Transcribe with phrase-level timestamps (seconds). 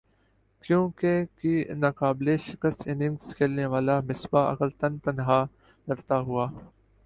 [0.63, 5.39] کیونکہکی ناقابل شکست اننگز کھیلنے والا مصباح اگر تن تنہا
[5.87, 6.45] لڑتا ہوا